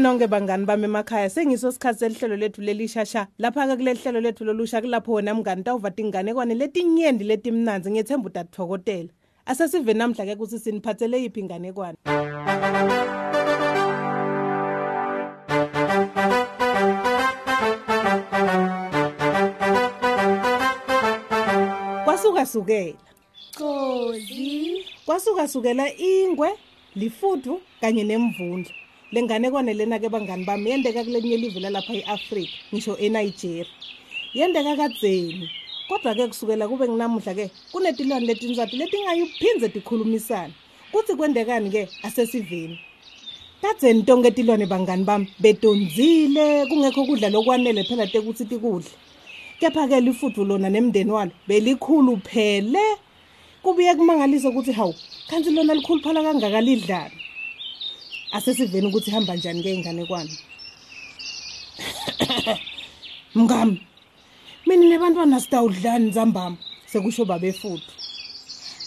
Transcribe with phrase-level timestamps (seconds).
[0.00, 3.26] Kusile kini nonke bangani bami emakhaya sengiso sikhathi selihlelo lethu lelishasha.
[3.38, 9.10] Lapha ke kuleli hlelo lethu lolusha kulapho wena mngani tawuvata inganekwane letinyendi letimnanzi ngethemba utatithokotela
[9.46, 11.96] asesive namhla ke kuthi siniphathele yiphi inganekwane
[22.04, 22.96] kwasuka sukela
[23.58, 26.48] Gozi kwasuka sukela ingwe
[26.94, 28.89] lifuthu kanye nemvundla.
[29.12, 33.66] Lenganekwane lena ke bangani bami yendeka kulelinye live lalapha eAfrica ngisho eNigeria.
[34.34, 35.50] Yendeka kadzeni
[35.88, 40.52] kodwa ke kusukela kube nginamuhla ke kunetilwane letinzathu letingayiphindze tikhulumisana
[40.92, 42.78] kuthi kwendekani ke asesiveni.
[43.62, 48.90] Kadzeni tonke tilwane bangani bami betonzile kungekho kudla lokwanele phela tekuthi tikudle
[49.60, 52.80] kepha-ke lifuthu lona nemndeni walo belikhulu phele.
[53.62, 54.94] Kubuye kumangalise ukuthi hawu
[55.28, 57.10] khanti lona likhuluphala kangaka lidlala
[58.32, 60.38] asesiveni ukuthi ihamba njani-ke inganekwane
[63.34, 63.86] mngami
[64.66, 67.92] mina nebantwana sitawudlani nzambama sekusho babefuthu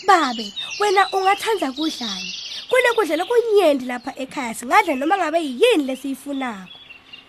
[0.08, 2.34] babe wena ungathanda kudlani
[2.70, 6.84] kunekudla lokunyendi lapha ekhaya singadla noma ngabe yini lesiyifunako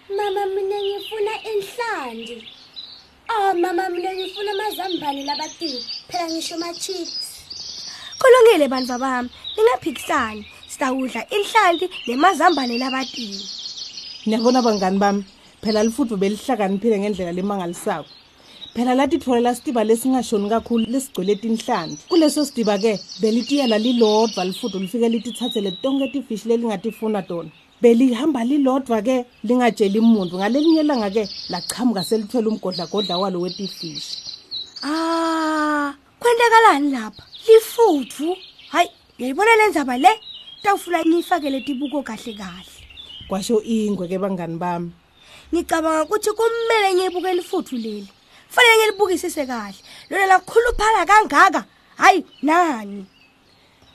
[0.08, 2.48] Mama mina ngifuna inhlandi.
[3.30, 5.80] Oh mama mina ngifuna amazambane labatiwe.
[6.08, 7.34] Phela ngisho ma chips.
[8.18, 13.40] kulungile bantwa bami ningaphikisani sitawudla inhlanti nemazambane labatiwe
[14.26, 15.24] niyabona bangani bami
[15.62, 18.08] phela lifuthu belihlakaniphile ngendlela lemangalisako.
[18.74, 26.08] Phela latitfolela sitiba lesingashoni kakhulu lesigcwele tinhlanti kuleso sitiba-ke belitiyela lilodwa lifuthu lifike litithathele tonke
[26.08, 27.50] tifishi lelingatifuna tona.
[27.82, 34.18] Belihamba lilodwa-ke lingatsheli muntu ngalelinye langa-ke lachamuka selithwele umgodlagodla walo wetifishi
[34.82, 37.22] ah kwentekalani lapha?
[37.48, 38.36] Lifuthu?
[38.68, 40.08] Hayi ngiyayibona le ndzaba le.
[40.64, 42.72] Tawufuna ngiyifakele tibuko kahle kahle.
[43.28, 44.90] Kwasho ingwe-ke bangani bami.
[45.52, 48.08] Ngicabanga ukuthi kumele ngiyibuke lifuthu leli.
[48.48, 49.76] Fanele ngilibukisise kahle.
[50.10, 51.64] Lona lakhuluphala kangaka.
[51.96, 53.06] Hayi nani?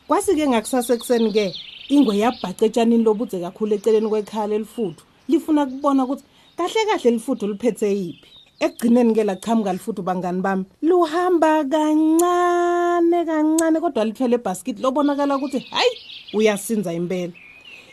[0.08, 1.54] Kwasi-ke ngakusasekuseni-ke
[1.90, 6.24] ingwe yabhaca etshanini lobudze kakhulu eceleni kwekhala elifuthu lifuna kubona ukuthi
[6.58, 8.30] kahle kahle lifuthu liphethe yiphi.
[8.60, 10.66] Ekugcineni-ke lachamuka lifuthu bangani bami.
[10.82, 15.94] Luhamba kancane kancane kodwa lithwele ebhaskithi lobonakala ukuthi hayi
[16.34, 17.34] uyasinza impela.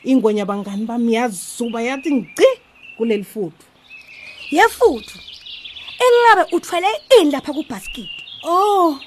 [0.05, 2.47] Ingwenya bangani bami yazuba yathi ngci
[2.97, 3.67] kuleli futhu.
[4.51, 5.19] Yefuthu
[6.05, 6.87] engabe uthwele
[7.21, 8.11] ini lapha kubhaskidi
[8.45, 8.99] oh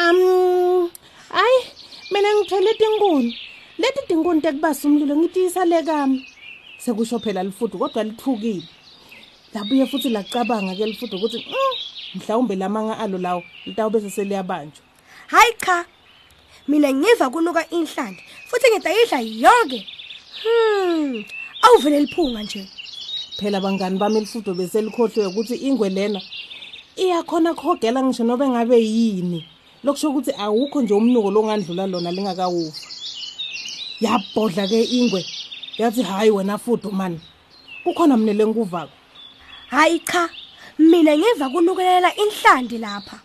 [0.00, 0.90] um
[1.28, 1.58] hayi
[2.10, 3.38] mina ngithwele tinkuni
[3.78, 6.26] leti tinkuni tekubasa umlilo ngitiyisa le kami.
[6.78, 8.62] Sekusho phela lifuthu kodwa lithukile.
[9.54, 11.76] Labuye futhi lacabanga-ke lifuthu ukuthi "Mm,
[12.14, 14.82] mhlawumbe lamanga alo lawo litawube seseliyabanjwa
[15.26, 15.84] hayi cha
[16.68, 19.86] mina ngiva kunuka inhlandi futhi ngidayidla yonke.
[20.42, 21.24] Hmm
[21.62, 22.66] awuvele liphunga nje.
[23.38, 26.20] Phela bangani bami elifutho beselikhohlwe ukuthi ingwe lena
[26.96, 29.44] iyakhona kuhogela ngisho nobe ngabe yini.
[29.84, 32.88] Lokusho ukuthi awukho nje umnuko longandlula lona lingakawufa
[34.00, 35.24] yabhodla-ke ingwe
[35.78, 37.20] yathi hhayi wena futhi mani
[37.84, 38.92] kukhona mina lenkuvako
[39.70, 40.28] hayi cha
[40.78, 43.20] mina ngiva kunukelela inhlandi lapha.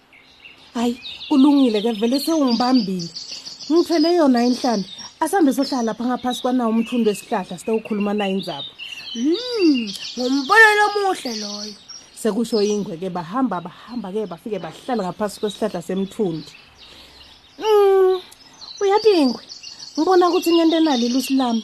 [0.74, 3.09] Hayi kulungile-ke vele sewungibambile.
[3.72, 4.90] Ngithwele yona inhlandi.
[5.20, 8.72] Asambe sohlala lapha ngaphasi kwanawo umthundo wesihlahla sitawukhuluma nayo indzaba
[9.14, 9.88] hmm
[10.18, 11.76] ngumbonelo omuhle loyo.
[12.16, 16.52] Sekusho ingwe-ke bahamba bahamba-ke bafike bahlala ngaphasi kwesihlahla semthundi.
[17.59, 18.20] Um
[18.81, 19.44] uyathi ingwe
[19.98, 21.64] ngibona ukuthi ngento enalo ilusi lami.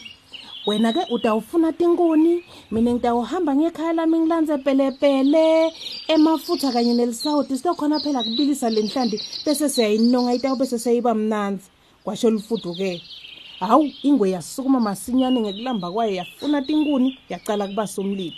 [0.67, 5.73] Wena-ke utawufuna tinkuni mina ngitawuhamba ngekhaya lami ngilanze pelepele
[6.07, 11.67] emafutha kanye nelisawuti sitokhona phela kubilisa le nhlanti bese siyayinonga itawu bese seyiba mnanzi.
[12.03, 13.01] Kwasho lufudu-ke
[13.67, 18.35] hawu ingwe yasukuma masinyane ngekulamba kwayo yafuna tinkuni yacala kubasa umlilo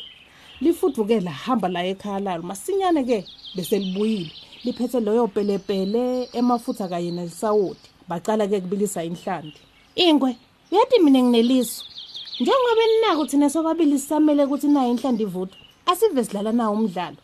[0.61, 3.25] lifudu-ke lahamba la ekhaya lalo masinyane-ke
[3.55, 4.31] bese libuyile.
[4.63, 9.59] Liphethe loyo pelepele emafutha kanye nelisawoti bacala-ke kubilisa inhlanti.
[9.95, 10.37] Ingwe
[10.71, 11.83] uyathi mina ngineliso.
[12.39, 17.17] Njengoba ninako thina sobabili sisamele ukuthi nayo inhlandi ivuthwa asive sidlala nawo umdlalo.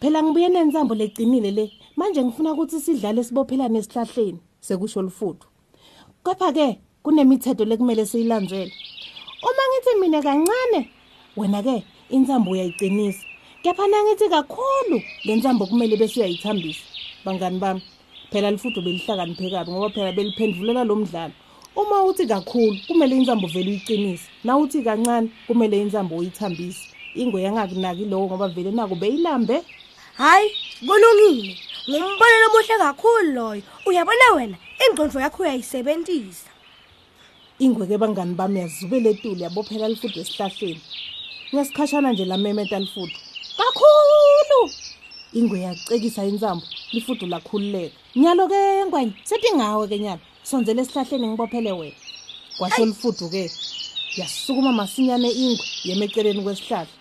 [0.00, 5.46] Phela ngibuye nensambo lecinile le manje ngifuna ukuthi sidlale sibophelane esihlahleni sekusho lufudu
[6.24, 8.72] kepha-ke kunemithetho lekumele siyilandzele.
[9.42, 10.88] Uma ngithi mina kancane
[11.36, 13.26] wena-ke insambo uyayicinisa
[13.62, 16.84] kepha nangithi kakhulu le nsambo kumele bese uyayithambisa.
[17.24, 17.82] Bangani bami?
[18.30, 21.32] Phela lifudu belihlakaniphe kabi ngoba phela beliphendulela lo mdlalo.
[21.76, 24.28] Uma uthi kakhulu kumele insambo vele uyiqinise.
[24.44, 26.88] Na uthi kancane kumele insambo uyithambise.
[27.14, 29.62] Ingwe yangakunaki lowo ngoba vele nako beyilambe.
[30.14, 30.50] Hayi
[30.86, 31.56] kulungile.
[31.88, 33.62] Ngumbonelo omuhle kakhulu loyo.
[33.86, 36.51] Uyabona wena ingqondo yakho uyayisebentisa.
[37.64, 40.80] Ingwe ke bangani bami yazubela etuli yabophela lifudu esihlahleni.
[41.54, 43.16] Ngesikhashana nje lamemeta lifudu
[43.56, 44.60] kakhulu!
[45.32, 47.94] Ingwe yacekisa insambo lifudu lakhululeka.
[48.16, 51.98] Nyalo ke ngwenya sethi ngawe ke nyalo sonzele esihlahleni ngibophele wena.
[52.58, 53.50] Kwasho lifudu ke
[54.16, 56.92] yasukuma masinyane ingwe yemeceleni kwesihlahla.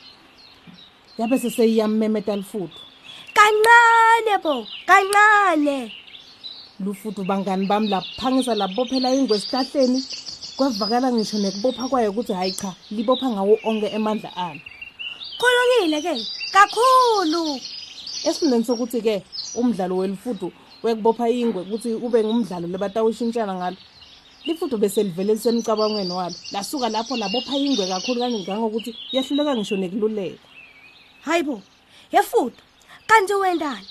[1.17, 2.77] Yabe seseyiyamemeta lifudu
[3.33, 5.91] kancane bo kancane!
[6.79, 10.01] Lufudu bangani bami laphangisa labophela ingwe esihlahleni
[10.61, 14.61] kwavakala ngisho nekubopha kwayo ukuthi hayi cha libopha ngawo onke emandla alo
[15.39, 16.13] kulungile ke
[16.53, 17.57] kakhulu.
[18.23, 19.23] Esifundeni sokuthi-ke
[19.57, 20.53] umdlalo welifudu
[20.83, 23.77] wekubopha ingwe ukuthi ube ngumdlalo lebatawushintshana ngalo
[24.45, 26.35] lifudu bese livele lisemcabangweni walo.
[26.51, 30.45] Lasuka lapho labopha ingwe kakhulu kangangokuthi yahluleka ngisho nekululeka.
[31.25, 31.61] Hayi bo
[32.13, 32.61] yefudu
[33.07, 33.87] kanti wendani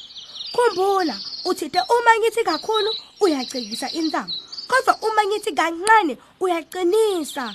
[0.54, 2.90] khumbula uthite uma ngithi kakhulu
[3.20, 4.49] uyacekisa intambo.
[4.70, 7.54] Kodwa uma ngithi kancane uyaqinisa.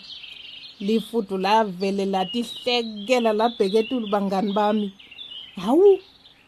[0.79, 4.87] Lifudu lavele latihlekela labheka etulu bangani bami.
[5.55, 5.99] Hawu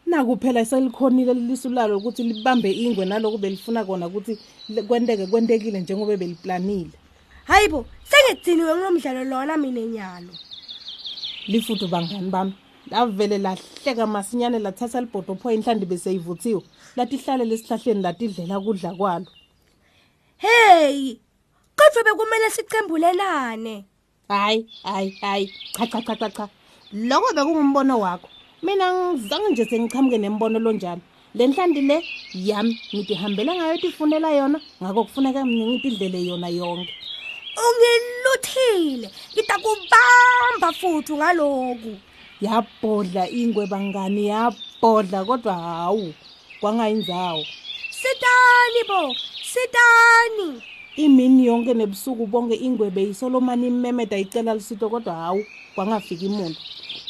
[0.06, 4.38] naku phela selikhonile lisu lalo ukuthi libambe ingwe naloku belifuna kona ukuthi
[4.86, 6.96] kwenteke kwentekile njengoba beliplanile
[7.44, 10.32] hayi bo sengidiniwe ngomdlalo lona mina nyalo
[11.46, 12.52] lifudu bangani bami
[12.90, 16.62] lavele lahleka masinyane lathatha libhodopho inhlandi beseyivuthiwe
[16.96, 19.26] latihlalela esihlahleni latidlela kudla kwalo.
[20.38, 21.16] Hey
[21.76, 23.84] kodwa bekumele sichembulelane
[24.28, 25.52] hayi hayi hayi.
[25.72, 26.48] Cha cha cha cha cha.
[26.92, 28.28] Lokho bekungumbono wakho.
[28.62, 31.00] Mina ngizange nje sengichamuke nembono lonjalo
[31.34, 32.02] le nhlandi le
[32.34, 36.94] yami ngitihambela ngayo tifunela yona ngako kufuneka mina ngitidlele yona yonke.
[37.64, 41.92] Ungiluthile ngitakubamba futhi ngaloku
[42.40, 46.14] yabhodla ingwe bangani yabhodla kodwa hawu
[46.60, 47.44] kwangayindzawo
[48.00, 49.14] sitani bo
[49.52, 50.62] sitani
[50.96, 56.60] imini yonke nebusuku bonke ingwe beyisolomani imemeda icela lusito kodwa hawu kwangafiki muntu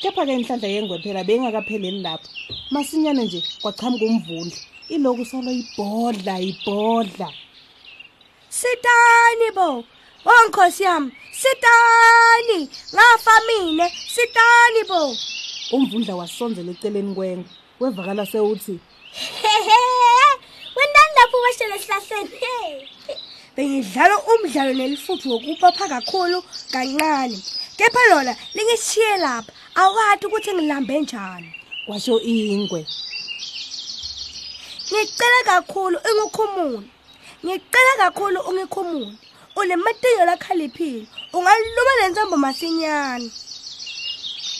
[0.00, 2.28] kepha-ke inhlanhla yengwe phela beyingakapheleli lapho.
[2.70, 4.58] Masinyane nje kwachamuka umvundla
[4.88, 7.28] iloku solo ibhodla ibhodla
[8.48, 9.84] sitani bo
[10.30, 12.58] oh nkhosi yami sitani
[12.94, 15.16] ngafa mine sitani bo.
[15.72, 17.44] Umvundla wasonzela eceleni kwengwe
[17.80, 18.78] wevakala sewuthi
[21.48, 23.16] hehe wendani lapho weshela esihlahleni he
[23.56, 26.42] bengidlala umdlalo nelifuthu wokubopha kakhulu
[26.72, 27.38] kancane.
[27.76, 29.52] Kepha lona lingishiye lapha.
[29.74, 31.54] Awati ukuthi ngilambe njani.
[31.86, 32.86] Kwasho ingwe.
[34.92, 36.86] Ngicela kakhulu ungikhumule.
[37.44, 39.12] Ngicela kakhulu ungikhumule.
[39.56, 43.30] Unematinyo lakhaliphile ungaluma lenzombo masinyane.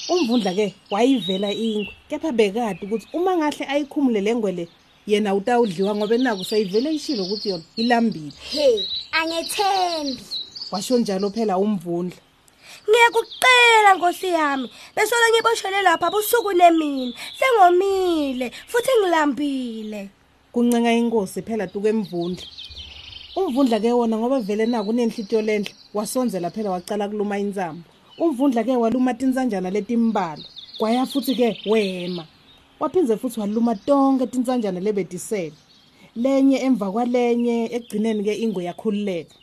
[0.09, 1.95] Umvundla-ke wayivela ingwe.
[2.09, 4.69] Kepha bekade ukuthi uma ngahle ayikhumule le ngwe le
[5.09, 8.33] yena utawudliwa ngoba naku seyivele ishilo ukuthi yona ilambile.
[8.51, 10.23] He angethembi.
[10.71, 12.21] Washo njalo phela umvundla.
[12.89, 20.09] Ngiyakucela nkosi yami besola ngiboshele lapha busuku nemini sengomile futhi ngilambile.
[20.53, 22.47] Kuncenga inkosi phela tuke mvundla.
[23.37, 27.83] Umvundla-ke wona ngoba vele naku unenhlitiyo lenhle wasonzela phela wacala kuluma insambo
[28.19, 30.45] umvundla-ke waluma tinsanjana letimbalwa
[30.79, 32.25] kwaya futhi-ke wema.
[32.81, 35.53] Waphindze futhi waluma tonke tinsanjana lebetisele
[36.17, 39.35] lenye emva kwalenye ekugcineni-ke ingwe yakhululeka.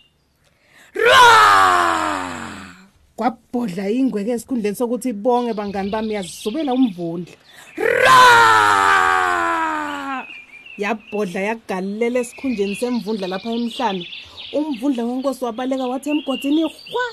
[1.06, 1.24] Ra!
[3.18, 7.36] Kwabhodla ingwe-ke esikhundleni sokuthi bonge bangani bami yazisubela umvundla.
[8.04, 8.20] Ra!
[10.77, 14.08] Yabhodla yagalela esikhundleni semvundla lapha emhlane.
[14.58, 17.06] Umvundla wenkosi wabaleka wathi emgodini hwa!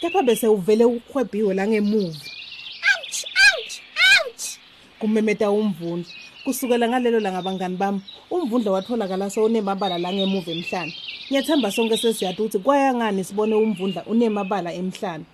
[0.00, 2.16] Kepha bese uvele uhwebhiwe langemuva.
[2.16, 2.35] ouch ouch ouch
[5.06, 6.10] kumemeta umvundla.
[6.44, 10.94] Kusukela ngalelo langa bangani bami umvundla watholakala sewunemabala langemuva emhlane.
[11.30, 15.24] Ngiyathemba sonke sesiyati ukuthi kwaya ngani sibone umvundla unemabala emhlane.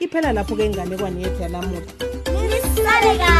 [0.00, 1.80] Iphela lapho-ke inganekwane yethu yanamuhla.
[2.50, 3.39] Nisale kahle.